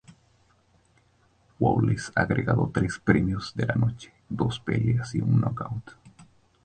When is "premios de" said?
2.97-3.67